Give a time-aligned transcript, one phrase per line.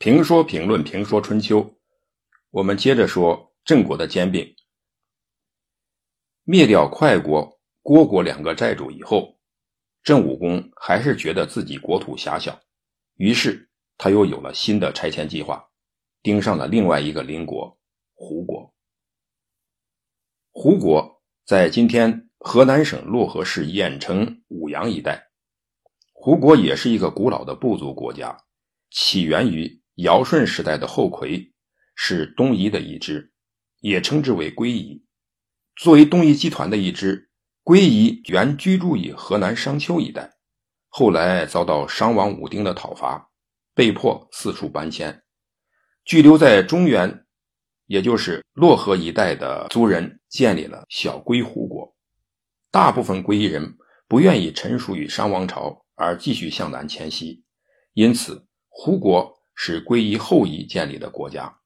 [0.00, 1.78] 评说评论评说春秋，
[2.48, 4.56] 我们接着说郑国的兼并。
[6.42, 9.38] 灭掉快国、郭国两个债主以后，
[10.02, 12.58] 郑武公还是觉得自己国土狭小，
[13.16, 13.68] 于是
[13.98, 15.68] 他又有了新的拆迁计划，
[16.22, 17.78] 盯上了另外一个邻国
[18.14, 18.74] 胡国。
[20.50, 25.28] 胡国在今天河南省漯河市郾城舞阳一带，
[26.14, 28.42] 胡国也是一个古老的部族国家，
[28.90, 29.78] 起源于。
[30.00, 31.52] 尧舜时代的后魁
[31.94, 33.32] 是东夷的一支，
[33.80, 35.04] 也称之为归夷。
[35.76, 37.30] 作为东夷集团的一支，
[37.62, 40.32] 归夷原居住于河南商丘一带，
[40.88, 43.30] 后来遭到商王武丁的讨伐，
[43.74, 45.22] 被迫四处搬迁，
[46.04, 47.26] 居留在中原，
[47.86, 51.94] 也就是洛河一带的族人建立了小归胡国。
[52.70, 53.76] 大部分归夷人
[54.08, 57.44] 不愿意臣属于商王朝，而继续向南迁徙，
[57.92, 59.39] 因此胡国。
[59.62, 61.60] 是归夷后裔建立的国家，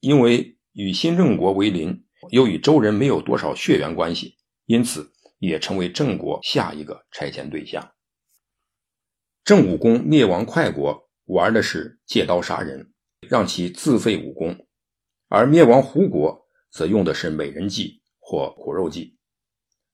[0.00, 7.92] 因为与新郑国为邻，又与周人没有多少血缘关系，因此也成为郑国下一个拆迁对象。
[9.44, 12.94] 郑武公灭亡快国，玩的是借刀杀人，
[13.28, 14.54] 让其自废武功；
[15.28, 19.18] 而灭亡胡国，则用的是美人计或苦肉计，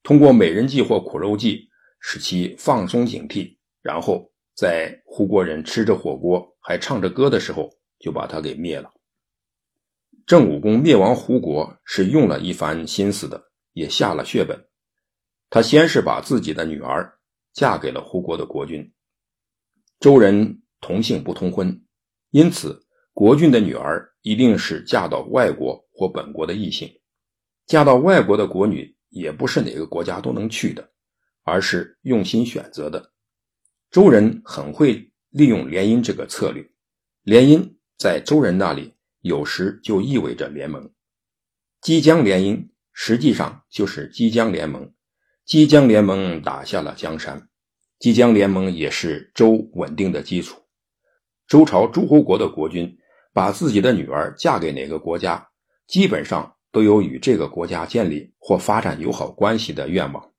[0.04, 4.30] 通过美人计或苦肉计，使其放松警惕，然后。
[4.58, 7.70] 在胡国人吃着火锅还唱着歌的时候，
[8.00, 8.90] 就把他给灭了。
[10.26, 13.40] 郑武公灭亡胡国是用了一番心思的，
[13.72, 14.66] 也下了血本。
[15.48, 17.20] 他先是把自己的女儿
[17.52, 18.92] 嫁给了胡国的国君。
[20.00, 21.80] 周人同姓不通婚，
[22.30, 26.92] 因此国君的女儿一定是嫁到外国或本国的异姓。
[27.66, 30.90] 嫁到外国的国女也不是哪个国家都能去的，
[31.44, 33.12] 而是用心选择的。
[33.90, 36.68] 周人很会利用联姻这个策略，
[37.22, 40.90] 联姻在周人那里有时就意味着联盟。
[41.80, 44.92] 即将联姻实际上就是即将联盟，
[45.46, 47.48] 即将联盟打下了江山，
[47.98, 50.60] 即将联盟也是周稳定的基础。
[51.46, 52.98] 周朝诸侯国的国君
[53.32, 55.48] 把自己的女儿嫁给哪个国家，
[55.86, 60.30] 基本上都有与这个国家建立或发展友好关系的愿望。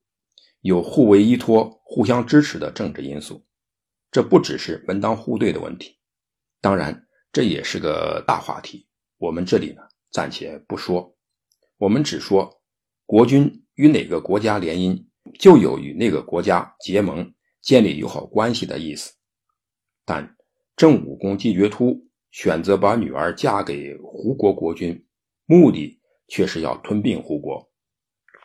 [0.62, 3.46] 有互为依托、互相支持的政治因素，
[4.12, 5.98] 这不只是门当户对的问题，
[6.62, 8.88] 当然这也是个大话题。
[9.18, 9.82] 我们这里呢
[10.12, 11.16] 暂且不说，
[11.78, 12.62] 我们只说
[13.06, 15.06] 国君与哪个国家联姻，
[15.40, 19.14] 就有与那个国家结盟、建立友好关系的意思。
[20.06, 20.36] 但
[20.76, 21.96] 郑武公季绝突
[22.32, 25.06] 选择把女儿嫁给胡国国君，
[25.46, 27.72] 目的却是要吞并胡国，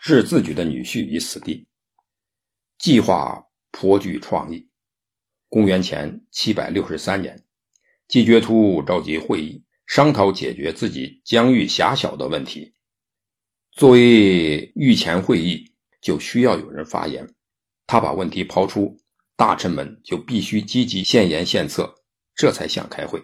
[0.02, 1.66] 置自己的女婿于死地。
[2.76, 4.68] 计划颇具创意。
[5.54, 7.44] 公元前七百六十三年，
[8.08, 12.74] 季觉突召集会议，商讨解决自己疆域狭小的问题。
[13.70, 15.72] 作为御前会议，
[16.02, 17.32] 就需要有人发言。
[17.86, 18.98] 他把问题抛出，
[19.36, 21.94] 大臣们就必须积极献言献策，
[22.34, 23.22] 这才想开会。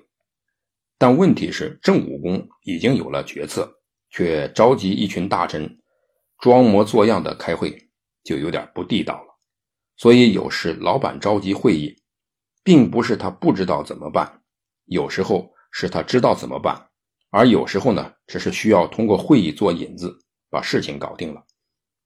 [0.99, 3.69] 但问题是，郑武公已经有了决策，
[4.09, 5.81] 却召集一群大臣
[6.39, 7.77] 装模作样的开会，
[8.23, 9.37] 就有点不地道了。
[9.97, 12.00] 所以有时老板召集会议，
[12.71, 14.43] 并不是他不知道怎么办，
[14.85, 16.89] 有时候是他知道怎么办，
[17.31, 20.17] 而有时候呢，只是需要通过会议做引子，
[20.49, 21.45] 把事情搞定了。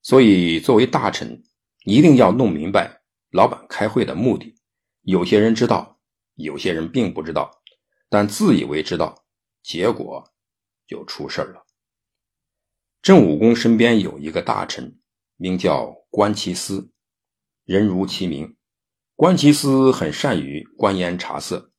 [0.00, 1.42] 所以作为大臣，
[1.84, 4.54] 一定要弄明白老板开会的目的。
[5.02, 6.00] 有些人知道，
[6.36, 7.50] 有些人并不知道，
[8.08, 9.26] 但自以为知道，
[9.62, 10.24] 结果
[10.86, 11.66] 就出事了。
[13.02, 14.98] 郑武公身边有一个大臣，
[15.36, 16.90] 名叫关其思。
[17.66, 18.56] 人如其名，
[19.16, 21.70] 关其思很善于观言察色，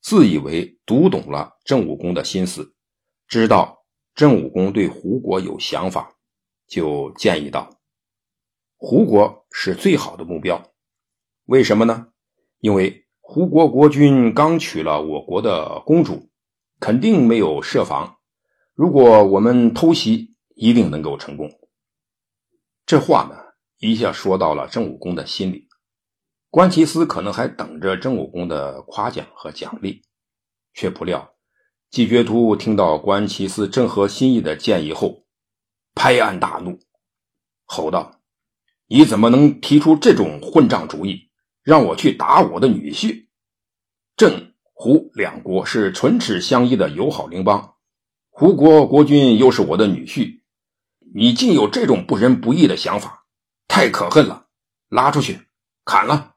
[0.00, 2.74] 自以为读懂了郑武公的心思，
[3.26, 3.84] 知道
[4.14, 6.16] 郑武公对胡国有想法，
[6.66, 7.68] 就建议道
[8.78, 10.72] ：“胡国是最好的目标，
[11.44, 12.08] 为什么呢？
[12.60, 16.30] 因为胡国国君刚娶了我国的公主，
[16.80, 18.16] 肯定没有设防，
[18.74, 21.50] 如果我们偷袭，一定能够成功。”
[22.86, 23.36] 这话呢？
[23.78, 25.67] 一下说到了郑武公的心里，
[26.50, 30.02] 关其斯可能还等着郑武公的夸奖和奖励，
[30.72, 31.34] 却不料
[31.90, 35.26] 季觉突听到关其斯正合心意的建议后，
[35.94, 36.78] 拍案大怒，
[37.66, 38.20] 吼道
[38.88, 41.30] ：“你怎么能提出这种混账主意，
[41.62, 43.26] 让我去打我的女婿？
[44.16, 47.74] 郑胡两国是唇齿相依的友好邻邦，
[48.30, 50.40] 胡国国君又是我的女婿，
[51.14, 53.26] 你竟有这种不仁不义的想法！”
[53.68, 54.46] 太可恨了！
[54.88, 55.40] 拉出去
[55.84, 56.36] 砍了。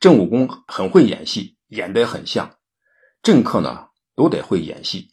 [0.00, 2.58] 郑武公很会演戏，演得很像。
[3.22, 5.12] 政客呢都得会演戏，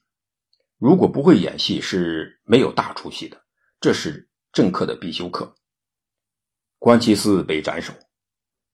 [0.78, 3.44] 如果不会演戏是没有大出息的，
[3.82, 5.56] 这是政客的必修课。
[6.80, 7.92] 关其斯被斩首，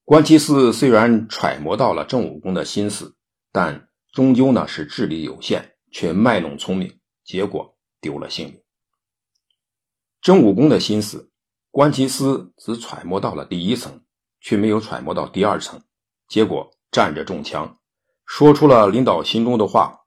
[0.04, 3.16] 关其斯虽然揣摩到了郑武公的心思，
[3.50, 8.62] 但终究呢是智力有限，却卖弄聪明，结果丢了性命。
[10.20, 11.32] 郑武公的心思，
[11.72, 14.04] 关其斯只揣摩到了第一层，
[14.40, 15.82] 却没有揣摩到第二层，
[16.28, 17.78] 结果站着中枪。
[18.26, 20.00] 说出了领导心中的话，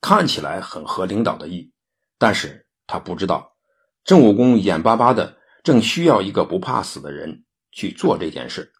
[0.00, 1.72] 看起来很合领导的意，
[2.18, 3.56] 但是他不知道
[4.04, 8.70] 郑武公眼巴巴的正需要一个不怕死的人去做这件事，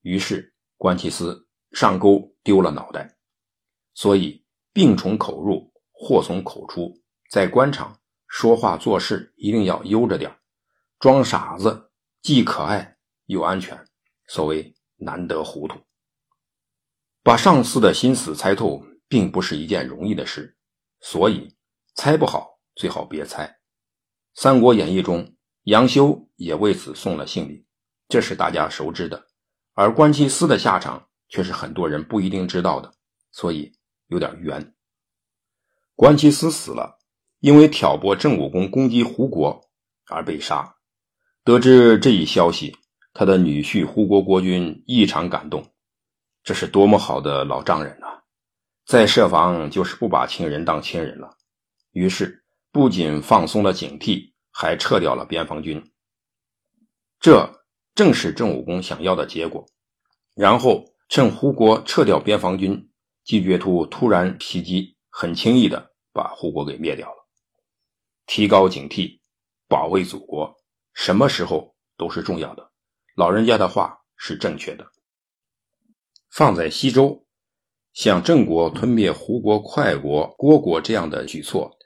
[0.00, 3.16] 于是关其思上钩丢了脑袋。
[3.92, 4.42] 所以
[4.72, 6.98] 病从口入，祸从口出，
[7.30, 10.34] 在官场说话做事一定要悠着点
[10.98, 11.90] 装傻子
[12.22, 12.96] 既可爱
[13.26, 13.78] 又安全，
[14.26, 15.78] 所谓难得糊涂。
[17.24, 20.56] 把上司的心思猜透，并不是一件容易的事，
[21.00, 21.54] 所以
[21.94, 23.46] 猜不好最好别猜。
[24.34, 27.64] 《三国演义》中，杨修也为此送了性命，
[28.08, 29.24] 这是大家熟知的。
[29.74, 32.92] 而关其斯的下场却是很多人不一定知道的，
[33.30, 33.72] 所以
[34.08, 34.74] 有点冤。
[35.94, 36.98] 关其斯死了，
[37.38, 39.70] 因为挑拨郑武公攻击胡国
[40.08, 40.74] 而被杀。
[41.44, 42.76] 得知这一消息，
[43.14, 45.71] 他的女婿胡国国君异常感动。
[46.42, 48.06] 这是多么好的老丈人呐！
[48.84, 51.36] 再设防就是不把亲人当亲人了。
[51.92, 55.92] 于是不仅放松了警惕，还撤掉了边防军。
[57.20, 57.62] 这
[57.94, 59.64] 正是郑武公想要的结果。
[60.34, 62.90] 然后趁胡国撤掉边防军，
[63.22, 67.28] 季觉突突然袭击，很轻易的把胡国给灭掉了。
[68.26, 69.20] 提高警惕，
[69.68, 70.52] 保卫祖国，
[70.94, 72.72] 什么时候都是重要的。
[73.14, 74.86] 老人家的话是正确的。
[76.32, 77.26] 放在西周，
[77.92, 81.76] 像郑国吞灭胡国、快国、虢国这样的举措，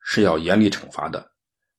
[0.00, 1.32] 是要严厉惩罚的。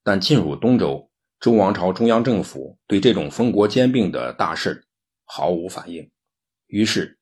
[0.04, 1.10] 但进入东周，
[1.40, 4.86] 周王朝中央政府对这种封国兼并的大事
[5.24, 6.12] 毫无反应，
[6.68, 7.18] 于是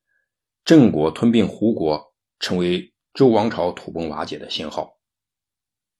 [0.66, 4.98] 郑国吞并胡国，成为周王朝土崩瓦解的信号。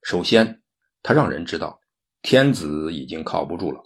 [0.03, 0.61] 首先，
[1.01, 1.81] 他让人知道
[2.21, 3.81] 天子已经靠不住了。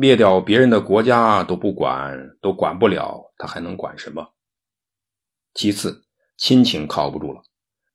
[0.00, 4.32] 灭掉别人的国家都不管，都管不了，他还能管什么？
[5.54, 6.04] 其次，
[6.36, 7.42] 亲情靠不住了，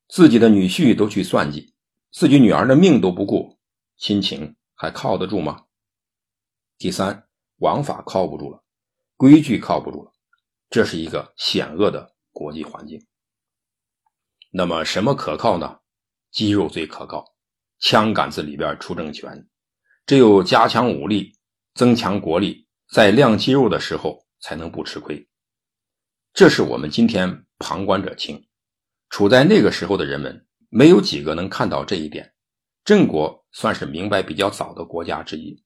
[0.10, 1.74] 自己的女婿都去算计，
[2.12, 3.58] 自己女儿的命都不顾，
[3.96, 5.64] 亲情还靠得住吗？
[6.78, 7.26] 第三，
[7.60, 8.62] 王法靠不住了，
[9.16, 10.12] 规矩靠不住了，
[10.70, 13.02] 这是一个险恶的国际环境。
[14.52, 15.80] 那么，什么可靠呢？
[16.32, 17.34] 肌肉最可靠，
[17.80, 19.48] 枪杆子里边出政权，
[20.06, 21.34] 只有加强武力。
[21.75, 25.28] 增强国力，在亮肌肉的时候才能不吃亏。
[26.31, 28.46] 这是我们今天旁观者清。
[29.10, 32.34] 处在那个时候的人们，没有几个能看到这一点。
[32.84, 35.64] 郑国算是明白比较早的国家之一。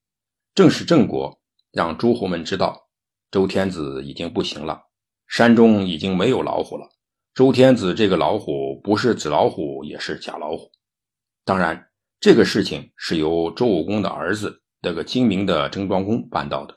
[0.54, 2.89] 正是郑国让诸侯们知道，
[3.31, 4.81] 周天子已经不行了，
[5.27, 6.88] 山中已经没有老虎了。
[7.33, 10.71] 周天子这个老虎不是纸老虎，也是假老虎。
[11.44, 11.89] 当然，
[12.19, 14.62] 这个事情是由周武公的儿子。
[14.88, 16.74] 这个精明的郑庄公办到的，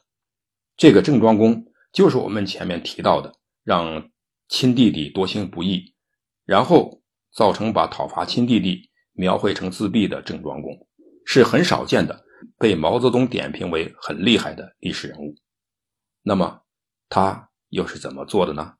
[0.76, 4.10] 这个郑庄公就是我们前面提到的，让
[4.48, 5.94] 亲弟弟多行不义，
[6.44, 10.88] 然后造成把讨伐亲弟弟描绘成自闭的郑庄公，
[11.24, 12.24] 是很少见的，
[12.58, 15.36] 被毛泽东点评为很厉害的历史人物。
[16.24, 16.62] 那么
[17.08, 18.74] 他又是怎么做的呢？